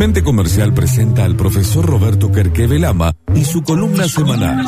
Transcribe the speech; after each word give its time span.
Mente 0.00 0.22
Comercial 0.22 0.72
presenta 0.72 1.26
al 1.26 1.36
profesor 1.36 1.84
Roberto 1.84 2.32
Kerkevelama 2.32 3.12
y 3.34 3.44
su 3.44 3.62
columna 3.62 4.08
semanal. 4.08 4.64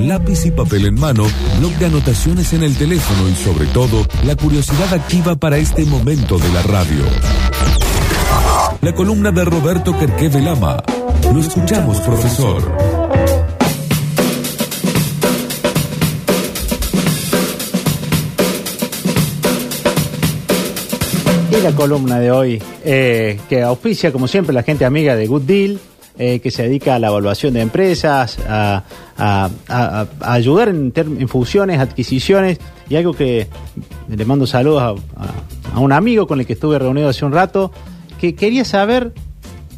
Lápiz 0.00 0.44
y 0.44 0.50
papel 0.50 0.84
en 0.84 1.00
mano, 1.00 1.24
blog 1.58 1.72
de 1.78 1.86
anotaciones 1.86 2.52
en 2.52 2.62
el 2.62 2.76
teléfono 2.76 3.26
y 3.26 3.34
sobre 3.34 3.64
todo, 3.68 4.06
la 4.26 4.36
curiosidad 4.36 4.92
activa 4.92 5.36
para 5.36 5.56
este 5.56 5.86
momento 5.86 6.36
de 6.36 6.52
la 6.52 6.62
radio. 6.64 7.04
La 8.82 8.94
columna 8.94 9.30
de 9.30 9.46
Roberto 9.46 9.98
Kerkevelama. 9.98 10.76
Lo 11.32 11.40
escuchamos, 11.40 11.98
profesor. 12.00 12.85
La 21.62 21.72
columna 21.72 22.18
de 22.18 22.30
hoy, 22.30 22.62
eh, 22.84 23.40
que 23.48 23.62
auspicia, 23.62 24.12
como 24.12 24.28
siempre, 24.28 24.52
la 24.52 24.62
gente 24.62 24.84
amiga 24.84 25.16
de 25.16 25.26
Good 25.26 25.42
Deal, 25.42 25.78
eh, 26.18 26.40
que 26.40 26.50
se 26.50 26.64
dedica 26.64 26.94
a 26.94 26.98
la 26.98 27.08
evaluación 27.08 27.54
de 27.54 27.62
empresas, 27.62 28.38
a, 28.46 28.84
ayudar 30.20 30.68
en, 30.68 30.92
en, 30.94 31.28
fusiones, 31.28 31.80
adquisiciones, 31.80 32.58
y 32.90 32.96
algo 32.96 33.14
que 33.14 33.46
le 34.08 34.24
mando 34.26 34.46
saludos 34.46 35.00
a, 35.16 35.80
un 35.80 35.92
amigo 35.92 36.26
con 36.26 36.40
el 36.40 36.46
que 36.46 36.52
estuve 36.52 36.78
reunido 36.78 37.08
hace 37.08 37.24
un 37.24 37.32
rato, 37.32 37.72
que 38.20 38.34
quería 38.34 38.64
saber 38.64 39.12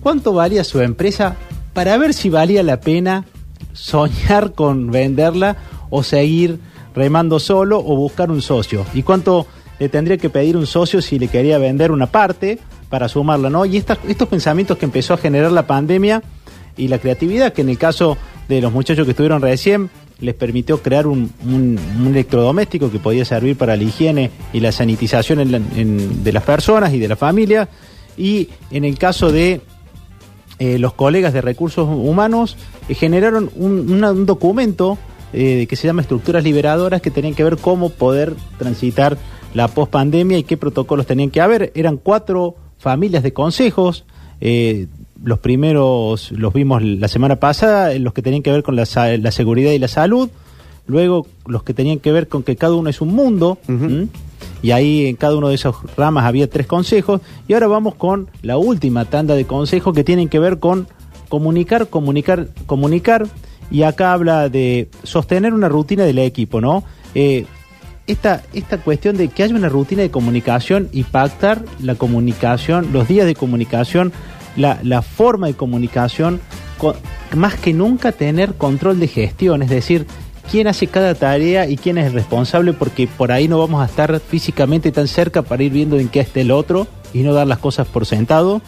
cuánto 0.00 0.32
valía 0.32 0.64
su 0.64 0.80
empresa 0.80 1.36
para 1.74 1.96
ver 1.96 2.12
si 2.12 2.28
valía 2.28 2.62
la 2.62 2.80
pena 2.80 3.24
soñar 3.72 4.52
con 4.52 4.90
venderla 4.90 5.56
o 5.90 6.02
seguir 6.02 6.58
remando 6.94 7.38
solo 7.38 7.78
o 7.78 7.96
buscar 7.96 8.30
un 8.30 8.42
socio. 8.42 8.84
Y 8.94 9.02
cuánto 9.02 9.46
le 9.78 9.88
tendría 9.88 10.16
que 10.16 10.30
pedir 10.30 10.56
un 10.56 10.66
socio 10.66 11.00
si 11.00 11.18
le 11.18 11.28
quería 11.28 11.58
vender 11.58 11.90
una 11.92 12.06
parte 12.06 12.58
para 12.88 13.08
sumarla, 13.08 13.50
¿no? 13.50 13.66
Y 13.66 13.76
estos 13.76 14.28
pensamientos 14.28 14.78
que 14.78 14.86
empezó 14.86 15.14
a 15.14 15.18
generar 15.18 15.52
la 15.52 15.66
pandemia 15.66 16.22
y 16.76 16.88
la 16.88 16.98
creatividad, 16.98 17.52
que 17.52 17.62
en 17.62 17.68
el 17.68 17.78
caso 17.78 18.16
de 18.48 18.60
los 18.60 18.72
muchachos 18.72 19.04
que 19.04 19.10
estuvieron 19.10 19.42
recién, 19.42 19.90
les 20.20 20.34
permitió 20.34 20.82
crear 20.82 21.06
un, 21.06 21.30
electrodoméstico 22.06 22.90
que 22.90 22.98
podía 22.98 23.24
servir 23.24 23.56
para 23.56 23.76
la 23.76 23.82
higiene 23.84 24.30
y 24.52 24.60
la 24.60 24.72
sanitización 24.72 25.48
de 26.24 26.32
las 26.32 26.42
personas 26.42 26.92
y 26.92 26.98
de 26.98 27.08
la 27.08 27.16
familia. 27.16 27.68
Y 28.16 28.48
en 28.70 28.84
el 28.84 28.98
caso 28.98 29.30
de 29.30 29.60
eh, 30.58 30.78
los 30.78 30.94
colegas 30.94 31.32
de 31.32 31.40
recursos 31.40 31.88
humanos, 31.88 32.56
eh, 32.88 32.94
generaron 32.94 33.48
un, 33.54 34.26
documento 34.26 34.98
eh, 35.32 35.66
que 35.68 35.76
se 35.76 35.86
llama 35.86 36.02
Estructuras 36.02 36.42
Liberadoras 36.42 37.00
que 37.00 37.12
tenían 37.12 37.34
que 37.34 37.44
ver 37.44 37.58
cómo 37.58 37.90
poder 37.90 38.34
transitar 38.58 39.16
la 39.54 39.68
pospandemia 39.68 40.38
y 40.38 40.44
qué 40.44 40.56
protocolos 40.56 41.06
tenían 41.06 41.30
que 41.30 41.40
haber. 41.40 41.72
Eran 41.74 41.96
cuatro 41.96 42.56
familias 42.78 43.22
de 43.22 43.32
consejos. 43.32 44.04
Eh, 44.40 44.86
los 45.22 45.38
primeros 45.40 46.30
los 46.32 46.52
vimos 46.52 46.82
la 46.82 47.08
semana 47.08 47.36
pasada, 47.36 47.94
los 47.98 48.12
que 48.12 48.22
tenían 48.22 48.42
que 48.42 48.52
ver 48.52 48.62
con 48.62 48.76
la, 48.76 48.86
seguridad 48.86 49.72
y 49.72 49.78
la 49.78 49.88
salud. 49.88 50.28
Luego 50.86 51.26
los 51.46 51.64
que 51.64 51.74
tenían 51.74 51.98
que 51.98 52.12
ver 52.12 52.28
con 52.28 52.42
que 52.42 52.56
cada 52.56 52.74
uno 52.74 52.88
es 52.88 53.00
un 53.00 53.14
mundo. 53.14 53.58
Y 54.62 54.72
ahí 54.72 55.06
en 55.06 55.16
cada 55.16 55.36
uno 55.36 55.48
de 55.48 55.54
esos 55.54 55.76
ramas 55.96 56.24
había 56.24 56.48
tres 56.48 56.66
consejos. 56.66 57.20
Y 57.46 57.54
ahora 57.54 57.66
vamos 57.66 57.94
con 57.94 58.28
la 58.42 58.56
última 58.56 59.04
tanda 59.04 59.34
de 59.34 59.44
consejos 59.44 59.94
que 59.94 60.04
tienen 60.04 60.28
que 60.28 60.38
ver 60.38 60.58
con 60.58 60.88
comunicar, 61.28 61.88
comunicar, 61.88 62.48
comunicar. 62.66 63.26
Y 63.70 63.82
acá 63.82 64.12
habla 64.12 64.48
de 64.48 64.88
sostener 65.02 65.52
una 65.52 65.68
rutina 65.68 66.04
del 66.04 66.18
equipo, 66.18 66.60
¿no? 66.60 66.84
Eh, 67.14 67.44
esta, 68.08 68.42
esta 68.54 68.78
cuestión 68.78 69.16
de 69.16 69.28
que 69.28 69.42
haya 69.42 69.54
una 69.54 69.68
rutina 69.68 70.02
de 70.02 70.10
comunicación 70.10 70.88
y 70.92 71.04
pactar 71.04 71.62
la 71.80 71.94
comunicación, 71.94 72.92
los 72.92 73.06
días 73.06 73.26
de 73.26 73.34
comunicación, 73.34 74.12
la, 74.56 75.02
forma 75.02 75.46
de 75.46 75.54
comunicación, 75.54 76.40
más 77.36 77.54
que 77.54 77.72
nunca 77.72 78.12
tener 78.12 78.54
control 78.54 78.98
de 78.98 79.08
gestión, 79.08 79.62
es 79.62 79.68
decir, 79.68 80.06
quién 80.50 80.66
hace 80.66 80.86
cada 80.86 81.14
tarea 81.14 81.68
y 81.68 81.76
quién 81.76 81.98
es 81.98 82.06
el 82.06 82.14
responsable, 82.14 82.72
porque 82.72 83.06
por 83.06 83.30
ahí 83.30 83.46
no 83.46 83.58
vamos 83.58 83.82
a 83.82 83.84
estar 83.84 84.18
físicamente 84.20 84.90
tan 84.90 85.06
cerca 85.06 85.42
para 85.42 85.62
ir 85.62 85.72
viendo 85.72 85.98
en 85.98 86.08
qué 86.08 86.20
está 86.20 86.40
el 86.40 86.50
otro 86.50 86.88
y 87.12 87.20
no 87.20 87.34
dar 87.34 87.46
las 87.46 87.58
cosas 87.58 87.86
por 87.86 88.06
sentado. 88.06 88.62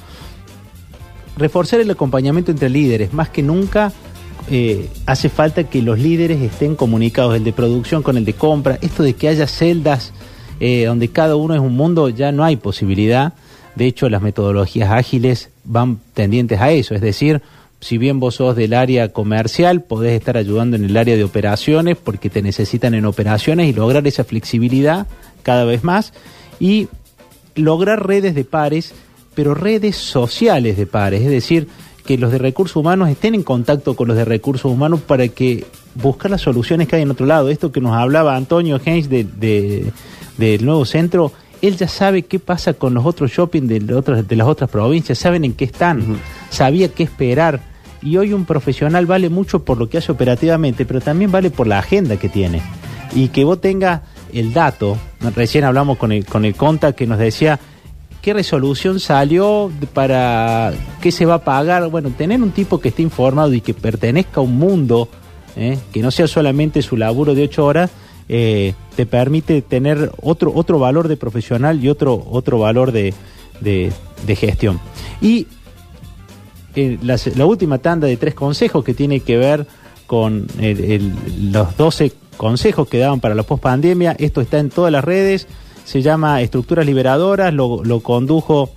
Reforzar 1.37 1.81
el 1.81 1.91
acompañamiento 1.91 2.51
entre 2.51 2.69
líderes, 2.69 3.15
más 3.15 3.31
que 3.31 3.43
nunca 3.43 3.93
eh, 4.51 4.89
hace 5.07 5.29
falta 5.29 5.65
que 5.65 5.81
los 5.81 5.99
líderes 5.99 6.41
estén 6.41 6.75
comunicados, 6.75 7.37
el 7.37 7.45
de 7.45 7.53
producción 7.53 8.03
con 8.03 8.17
el 8.17 8.25
de 8.25 8.33
compra, 8.33 8.79
esto 8.83 9.03
de 9.03 9.15
que 9.15 9.29
haya 9.29 9.47
celdas 9.47 10.13
eh, 10.59 10.85
donde 10.87 11.09
cada 11.09 11.37
uno 11.37 11.55
es 11.55 11.61
un 11.61 11.77
mundo, 11.77 12.09
ya 12.09 12.33
no 12.33 12.45
hay 12.45 12.57
posibilidad. 12.57 13.33
De 13.77 13.87
hecho, 13.87 14.09
las 14.09 14.23
metodologías 14.23 14.91
ágiles 14.91 15.51
van 15.65 16.01
tendientes 16.15 16.61
a 16.61 16.71
eso, 16.73 16.95
es 16.95 17.01
decir, 17.01 17.41
si 17.81 17.97
bien 17.97 18.21
vos 18.21 18.35
sos 18.35 18.57
del 18.57 18.75
área 18.75 19.11
comercial, 19.13 19.83
podés 19.83 20.19
estar 20.19 20.37
ayudando 20.37 20.77
en 20.77 20.85
el 20.85 20.97
área 20.97 21.17
de 21.17 21.25
operaciones 21.25 21.97
porque 21.97 22.29
te 22.29 22.43
necesitan 22.43 22.95
en 22.95 23.07
operaciones 23.07 23.69
y 23.69 23.73
lograr 23.73 24.07
esa 24.07 24.25
flexibilidad 24.25 25.07
cada 25.43 25.65
vez 25.65 25.83
más 25.83 26.13
y 26.59 26.89
lograr 27.55 28.07
redes 28.07 28.35
de 28.35 28.45
pares, 28.45 28.93
pero 29.35 29.55
redes 29.55 29.97
sociales 29.97 30.77
de 30.77 30.87
pares, 30.87 31.23
es 31.23 31.31
decir, 31.31 31.69
que 32.05 32.19
los 32.19 32.33
de 32.33 32.39
recursos 32.39 32.77
humanos 32.77 33.09
estén 33.09 33.35
en 33.35 33.43
contacto 33.43 33.95
con 33.95 34.09
los 34.09 34.17
de 34.17 34.25
recursos 34.25 34.71
humanos 34.71 35.01
para 35.01 35.29
que 35.29 35.65
buscar 35.95 36.31
las 36.31 36.41
soluciones 36.41 36.89
que 36.89 36.97
hay 36.97 37.03
en 37.03 37.11
otro 37.11 37.27
lado. 37.27 37.51
Esto 37.51 37.73
que 37.73 37.81
nos 37.81 37.93
hablaba 37.93 38.37
Antonio 38.37 38.81
Haynes 38.85 39.09
de, 39.09 39.93
del 40.37 40.65
nuevo 40.65 40.85
centro, 40.85 41.33
él 41.63 41.77
ya 41.77 41.89
sabe 41.89 42.23
qué 42.23 42.39
pasa 42.39 42.75
con 42.75 42.95
los 42.95 43.05
otros 43.05 43.31
shopping 43.31 43.67
de, 43.67 43.95
otras, 43.95 44.27
de 44.27 44.37
las 44.37 44.47
otras 44.47 44.71
provincias, 44.71 45.19
saben 45.19 45.45
en 45.45 45.53
qué 45.53 45.65
están, 45.67 46.19
sabía 46.49 46.89
qué 46.89 47.03
esperar. 47.03 47.61
Y 48.03 48.17
hoy 48.17 48.33
un 48.33 48.47
profesional 48.47 49.05
vale 49.05 49.29
mucho 49.29 49.63
por 49.63 49.77
lo 49.77 49.91
que 49.91 49.99
hace 49.99 50.11
operativamente, 50.11 50.87
pero 50.87 51.01
también 51.03 51.31
vale 51.31 51.51
por 51.51 51.67
la 51.67 51.81
agenda 51.81 52.17
que 52.17 52.31
tiene. 52.31 52.63
Y 53.15 53.29
que 53.29 53.45
vos 53.45 53.61
tengas 53.61 54.01
el 54.33 54.55
dato, 54.55 54.97
recién 55.35 55.65
hablamos 55.65 55.99
con 55.99 56.13
el, 56.13 56.25
con 56.25 56.47
el 56.47 56.55
Conta 56.55 56.93
que 56.93 57.07
nos 57.07 57.19
decía, 57.19 57.61
qué 58.23 58.35
resolución 58.35 59.01
salió 59.01 59.71
para 59.95 60.73
qué 61.01 61.13
se 61.13 61.27
va 61.27 61.35
a 61.35 61.45
pagar. 61.45 61.89
Bueno, 61.89 62.11
tener 62.11 62.43
un 62.43 62.51
tipo 62.51 62.81
que 62.81 62.89
esté 62.89 63.03
informado 63.03 63.53
y 63.55 63.61
que 63.61 63.75
pertenezca 63.75 64.41
a 64.41 64.45
un 64.45 64.59
mundo, 64.59 65.09
¿eh? 65.57 65.79
que 65.93 66.03
no 66.03 66.11
sea 66.11 66.29
solamente 66.29 66.83
su 66.83 66.97
laburo 66.97 67.35
de 67.35 67.45
ocho 67.45 67.65
horas, 67.65 67.91
eh, 68.29 68.75
te 68.95 69.07
permite 69.07 69.63
tener 69.63 70.13
otro, 70.23 70.53
otro 70.55 70.79
valor 70.79 71.09
de 71.09 71.17
profesional 71.17 71.83
y 71.83 71.89
otro, 71.89 72.23
otro 72.31 72.59
valor 72.59 72.93
de, 72.93 73.15
gestión. 74.29 74.81
Y 75.21 75.47
eh, 76.75 76.99
la, 77.03 77.47
última 77.47 77.79
tanda 77.79 78.07
de 78.07 78.17
tres 78.17 78.35
consejos 78.35 78.85
que 78.85 78.95
tiene 78.95 79.21
que 79.21 79.37
ver 79.37 79.67
con 80.07 80.47
los 80.59 81.77
12 81.77 82.13
consejos 82.37 82.89
que 82.89 82.99
daban 82.99 83.21
para 83.21 83.35
la 83.35 83.43
pospandemia, 83.45 84.17
esto 84.19 84.41
está 84.41 84.59
en 84.59 84.71
todas 84.71 84.91
las 84.91 85.05
redes 85.05 85.47
se 85.91 86.03
llama 86.03 86.41
Estructuras 86.41 86.87
Liberadoras, 86.87 87.53
lo, 87.53 88.01
condujo 88.01 88.71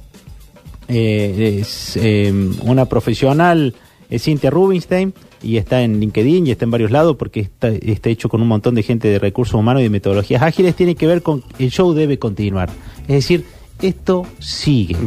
eh, 0.88 1.64
em, 1.94 2.56
una 2.64 2.86
profesional, 2.86 3.76
Cynthia 4.18 4.50
Rubinstein, 4.50 5.14
y 5.44 5.58
está 5.58 5.84
en 5.84 6.00
LinkedIn 6.00 6.48
y 6.48 6.52
está 6.52 6.66
en 6.66 6.72
varios 6.72 6.90
lados 6.90 7.16
porque 7.16 7.42
está, 7.42 7.68
está, 7.68 8.10
hecho 8.10 8.30
con 8.30 8.42
un 8.42 8.48
montón 8.48 8.74
de 8.74 8.82
gente 8.82 9.10
de 9.10 9.20
recursos 9.20 9.54
humanos 9.54 9.82
y 9.82 9.84
de 9.84 9.90
metodologías 9.92 10.42
ágiles, 10.42 10.76
tiene 10.76 10.96
que 10.96 11.06
ver 11.06 11.22
con 11.22 11.44
el 11.60 11.70
show 11.70 11.94
debe 11.94 12.18
continuar. 12.18 12.72
Es 13.04 13.16
decir, 13.16 13.46
esto 13.80 14.26
sigue 14.40 14.98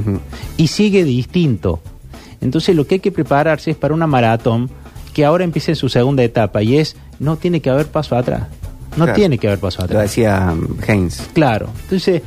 y 0.57 0.69
sigue 0.69 1.03
distinto. 1.03 1.81
Entonces 2.41 2.77
lo 2.77 2.87
que 2.87 2.95
hay 2.95 3.01
que 3.01 3.11
prepararse 3.11 3.73
es 3.73 3.77
para 3.77 3.95
una 3.95 4.07
maratón 4.07 4.71
que 5.13 5.25
ahora 5.25 5.43
empieza 5.43 5.73
en 5.73 5.77
su 5.77 5.89
segunda 5.89 6.23
etapa 6.23 6.63
y 6.63 6.77
es 6.77 6.97
no 7.19 7.37
tiene 7.37 7.61
que 7.61 7.71
haber 7.71 7.87
paso 7.87 8.15
atrás. 8.15 8.47
No 8.97 9.13
tiene 9.13 9.39
que 9.39 9.47
haber 9.47 9.59
pasado 9.59 9.85
atrás. 9.85 9.97
Lo 9.97 10.03
decía 10.03 10.55
Haynes. 10.87 11.21
Um, 11.21 11.27
claro. 11.33 11.69
Entonces, 11.83 12.23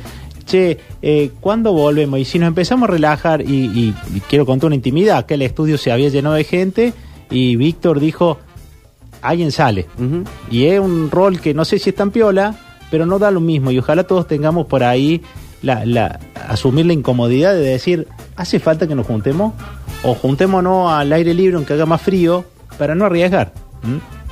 che, 0.46 0.78
eh, 1.02 1.30
¿cuándo 1.40 1.72
volvemos? 1.72 2.18
Y 2.18 2.24
si 2.24 2.38
nos 2.38 2.48
empezamos 2.48 2.88
a 2.88 2.92
relajar, 2.92 3.42
y, 3.42 3.94
quiero 4.28 4.46
contar 4.46 4.68
una 4.68 4.76
intimidad, 4.76 5.26
que 5.26 5.34
el 5.34 5.42
estudio 5.42 5.78
se 5.78 5.92
había 5.92 6.08
llenado 6.08 6.34
de 6.34 6.44
gente 6.44 6.92
y 7.30 7.56
Víctor 7.56 8.00
dijo, 8.00 8.38
alguien 9.22 9.52
sale. 9.52 9.86
Y 10.50 10.66
es 10.66 10.80
un 10.80 11.10
rol 11.10 11.40
que 11.40 11.54
no 11.54 11.64
sé 11.64 11.78
si 11.78 11.90
es 11.90 11.96
tan 11.96 12.10
piola, 12.10 12.56
pero 12.90 13.06
no 13.06 13.18
da 13.18 13.30
lo 13.30 13.40
mismo. 13.40 13.70
Y 13.70 13.78
ojalá 13.78 14.04
todos 14.04 14.26
tengamos 14.26 14.66
por 14.66 14.82
ahí 14.82 15.22
la, 15.62 15.84
la, 15.84 16.20
asumir 16.48 16.86
la 16.86 16.92
incomodidad 16.92 17.52
de 17.52 17.60
decir, 17.60 18.08
¿hace 18.36 18.58
falta 18.58 18.86
que 18.86 18.94
nos 18.94 19.06
juntemos? 19.06 19.54
O 20.02 20.14
juntémonos 20.14 20.90
al 20.90 21.12
aire 21.12 21.34
libre 21.34 21.56
aunque 21.56 21.74
haga 21.74 21.86
más 21.86 22.00
frío 22.00 22.44
para 22.78 22.94
no 22.94 23.04
arriesgar. 23.04 23.52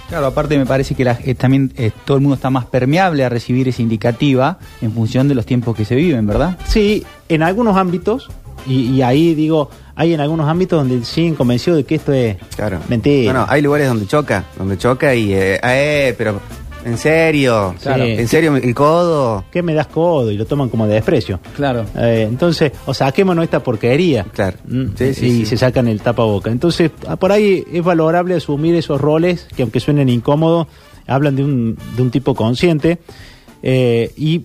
Claro, 0.09 0.27
aparte 0.27 0.57
me 0.57 0.65
parece 0.65 0.95
que 0.95 1.03
eh, 1.03 1.35
también 1.35 1.73
eh, 1.77 1.91
todo 2.05 2.17
el 2.17 2.23
mundo 2.23 2.37
está 2.37 2.49
más 2.49 2.65
permeable 2.65 3.25
a 3.25 3.29
recibir 3.29 3.69
esa 3.69 3.83
indicativa 3.83 4.59
en 4.81 4.93
función 4.93 5.29
de 5.29 5.35
los 5.35 5.45
tiempos 5.45 5.77
que 5.77 5.85
se 5.85 5.95
viven, 5.95 6.27
¿verdad? 6.27 6.57
Sí, 6.67 7.05
en 7.29 7.43
algunos 7.43 7.77
ámbitos, 7.77 8.31
y, 8.67 9.01
ahí 9.03 9.35
digo, 9.35 9.71
hay 9.95 10.15
en 10.15 10.21
algunos 10.21 10.49
ámbitos 10.49 10.79
donde 10.79 11.05
siguen 11.05 11.35
convencidos 11.35 11.79
de 11.79 11.85
que 11.85 11.95
esto 11.95 12.13
es 12.13 12.37
claro. 12.57 12.81
mentira. 12.89 13.33
No, 13.33 13.47
hay 13.49 13.63
lugares 13.63 13.89
donde 13.89 14.07
choca, 14.07 14.45
donde 14.57 14.77
choca 14.77 15.15
y, 15.15 15.33
eh, 15.33 15.61
eh 15.63 16.15
pero 16.17 16.41
¿En 16.89 16.99
serio? 16.99 17.75
Claro. 17.83 18.05
¿En 18.05 18.27
serio 18.29 18.57
el 18.57 18.75
codo? 18.75 19.45
¿Qué 19.53 19.63
me 19.63 19.75
das 19.75 19.87
codo? 19.89 20.31
Y 20.31 20.37
lo 20.37 20.47
toman 20.47 20.69
como 20.69 20.87
de 20.87 20.95
desprecio. 20.95 21.39
Claro. 21.55 21.85
Eh, 21.97 22.27
entonces, 22.29 22.73
o 22.87 22.95
saquémonos 22.95 23.45
esta 23.45 23.63
porquería. 23.63 24.25
Claro. 24.33 24.57
Mm, 24.67 24.87
Sí, 24.97 25.15
sí, 25.15 25.27
y 25.27 25.31
sí. 25.41 25.47
se 25.47 25.57
sacan 25.59 25.87
el 25.89 26.01
tapaboca. 26.01 26.51
Entonces, 26.51 26.91
ah, 27.07 27.17
por 27.17 27.31
ahí 27.33 27.65
es 27.73 27.83
valorable 27.85 28.35
asumir 28.35 28.75
esos 28.75 29.01
roles 29.01 29.47
que 29.55 29.63
aunque 29.63 29.81
suenen 29.81 30.09
incómodos, 30.09 30.67
hablan 31.07 31.37
de 31.37 31.45
un, 31.45 31.79
de 31.97 32.03
un 32.03 32.11
tipo 32.11 32.35
consciente. 32.35 32.99
Eh, 33.63 34.13
y 34.17 34.43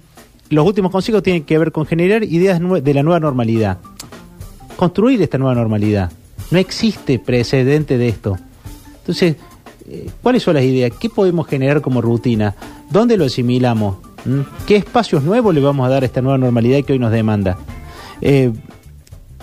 los 0.50 0.66
últimos 0.66 0.92
consejos 0.92 1.24
tienen 1.24 1.44
que 1.44 1.58
ver 1.58 1.72
con 1.72 1.86
generar 1.86 2.24
ideas 2.24 2.60
de 2.84 2.94
la 2.94 3.04
nueva 3.04 3.20
normalidad. 3.20 3.78
Construir 4.76 5.22
esta 5.22 5.38
nueva 5.38 5.56
normalidad. 5.56 6.12
No 6.52 6.58
existe 6.60 7.20
precedente 7.20 7.98
de 7.98 8.10
esto. 8.10 8.38
Entonces, 9.00 9.36
¿cuáles 10.22 10.44
son 10.44 10.56
las 10.56 10.64
ideas? 10.64 10.92
¿Qué 11.00 11.10
podemos 11.10 11.48
generar 11.48 11.82
como 11.82 12.02
rutina? 12.02 12.56
¿Dónde 12.90 13.18
lo 13.18 13.26
asimilamos? 13.26 13.98
¿Mm? 14.26 14.42
¿Qué 14.66 14.76
espacios 14.76 15.24
nuevos 15.24 15.54
le 15.54 15.62
vamos 15.62 15.86
a 15.86 15.90
dar 15.90 16.04
a 16.04 16.06
esta 16.06 16.22
nueva 16.22 16.38
normalidad 16.38 16.84
que 16.84 16.94
hoy 16.94 17.00
nos 17.00 17.12
demanda? 17.12 17.58
Eh, 18.22 18.52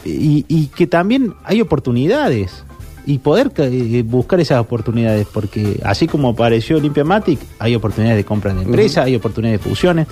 y, 0.04 0.44
y 0.48 0.66
que 0.68 0.86
también 0.86 1.34
hay 1.44 1.60
oportunidades 1.60 2.64
y 3.06 3.18
poder 3.18 3.52
eh, 3.56 4.02
buscar 4.06 4.40
esas 4.40 4.60
oportunidades 4.60 5.26
porque 5.32 5.80
así 5.84 6.06
como 6.06 6.28
apareció 6.30 6.76
Olympiamatic 6.76 7.40
hay 7.58 7.74
oportunidades 7.74 8.18
de 8.18 8.24
compra 8.24 8.54
de 8.54 8.62
empresa, 8.62 9.02
hay 9.02 9.16
oportunidades 9.16 9.60
de 9.60 9.68
fusiones, 9.68 10.06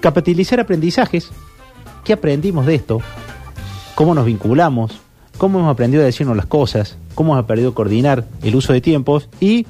capitalizar 0.00 0.60
aprendizajes, 0.60 1.30
¿qué 2.04 2.12
aprendimos 2.12 2.66
de 2.66 2.76
esto? 2.76 3.00
¿Cómo 3.94 4.14
nos 4.14 4.26
vinculamos? 4.26 5.00
¿Cómo 5.38 5.58
hemos 5.58 5.72
aprendido 5.72 6.02
a 6.02 6.06
decirnos 6.06 6.36
las 6.36 6.46
cosas? 6.46 6.96
¿Cómo 7.14 7.32
hemos 7.32 7.44
aprendido 7.44 7.70
a 7.70 7.74
coordinar 7.74 8.24
el 8.42 8.56
uso 8.56 8.72
de 8.72 8.80
tiempos? 8.80 9.28
Y 9.40 9.66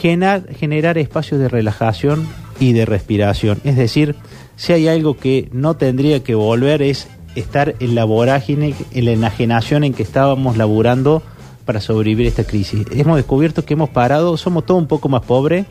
generar, 0.00 0.98
espacios 0.98 1.40
de 1.40 1.48
relajación 1.48 2.26
y 2.60 2.72
de 2.72 2.84
respiración. 2.84 3.60
Es 3.64 3.76
decir, 3.76 4.16
si 4.56 4.72
hay 4.72 4.88
algo 4.88 5.16
que 5.16 5.48
no 5.52 5.76
tendría 5.76 6.22
que 6.22 6.34
volver 6.34 6.82
es 6.82 7.08
estar 7.34 7.74
en 7.80 7.94
la 7.94 8.04
vorágine, 8.04 8.74
en 8.92 9.04
la 9.04 9.12
enajenación 9.12 9.84
en 9.84 9.94
que 9.94 10.02
estábamos 10.02 10.56
laburando 10.56 11.22
para 11.64 11.80
sobrevivir 11.80 12.26
esta 12.26 12.44
crisis. 12.44 12.86
Hemos 12.92 13.16
descubierto 13.16 13.64
que 13.64 13.74
hemos 13.74 13.88
parado, 13.88 14.36
somos 14.36 14.66
todos 14.66 14.80
un 14.80 14.86
poco 14.86 15.08
más 15.08 15.22
pobres, 15.22 15.66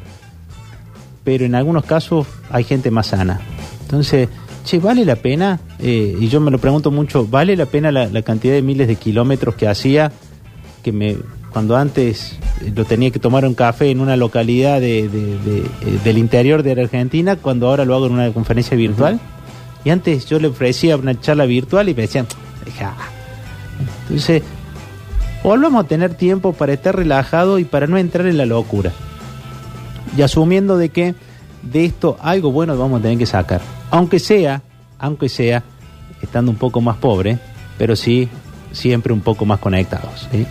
pero 1.24 1.45
en 1.45 1.56
algunos 1.56 1.86
casos 1.86 2.27
hay 2.50 2.63
gente 2.63 2.92
más 2.92 3.07
sana. 3.07 3.39
Entonces, 3.81 4.27
che, 4.65 4.80
¿vale 4.80 5.06
la 5.06 5.15
pena? 5.15 5.60
Eh, 5.80 6.18
y 6.19 6.27
yo 6.27 6.42
me 6.42 6.51
lo 6.51 6.57
pregunto 6.57 6.92
mucho, 6.92 7.27
¿vale 7.27 7.56
la 7.56 7.68
pena 7.68 7.92
la 7.92 8.21
cantidad 8.24 8.54
de 8.54 8.62
miles 8.62 8.88
de 8.88 8.95
kilómetros 8.95 9.56
que 9.56 9.68
hacía? 9.68 10.12
Que 10.83 10.91
me 10.91 11.18
cuando 11.51 11.75
antes 11.77 12.38
lo 12.75 12.83
tenía 12.83 13.12
que 13.12 13.19
tomar 13.19 13.45
un 13.45 13.53
café 13.53 13.89
en 13.91 14.00
una 14.00 14.18
localidad 14.18 14.80
de, 14.81 15.07
de- 15.07 15.38
de, 15.39 15.59
eh, 15.59 16.00
del 16.03 16.18
interior 16.18 16.63
de 16.63 16.75
la 16.75 16.81
Argentina, 16.83 17.35
cuando 17.35 17.68
ahora 17.68 17.85
lo 17.85 17.95
hago 17.95 18.07
en 18.07 18.13
una 18.13 18.31
conferencia 18.33 18.75
virtual. 18.75 19.19
Y 19.85 19.89
antes 19.91 20.25
yo 20.27 20.39
le 20.39 20.47
ofrecía 20.47 20.97
una 20.97 21.19
charla 21.19 21.45
virtual 21.45 21.89
y 21.89 21.94
me 21.94 22.03
decían, 22.03 22.25
"Ja". 22.80 22.95
entonces, 24.07 24.41
volvamos 25.44 25.83
a 25.85 25.88
tener 25.88 26.15
tiempo 26.15 26.53
para 26.53 26.74
estar 26.74 26.95
relajado 26.95 27.59
y 27.59 27.65
para 27.65 27.86
no 27.88 27.97
entrar 27.97 28.25
en 28.27 28.38
la 28.38 28.45
locura 28.45 28.91
y 30.18 30.21
asumiendo 30.21 30.77
de 30.77 30.89
que 30.89 31.15
de 31.62 31.86
esto 31.86 32.18
algo 32.21 32.51
bueno 32.51 32.77
vamos 32.77 33.00
a 33.00 33.03
tener 33.03 33.18
que 33.18 33.25
sacar. 33.25 33.62
Aunque 33.91 34.19
sea, 34.19 34.62
aunque 35.00 35.27
sea, 35.29 35.63
estando 36.21 36.50
un 36.51 36.57
poco 36.57 36.81
más 36.81 36.97
pobre, 36.97 37.38
pero 37.77 37.95
sí 37.95 38.29
siempre 38.71 39.12
un 39.13 39.21
poco 39.21 39.45
más 39.45 39.59
conectados. 39.59 40.27
¿sí? 40.31 40.45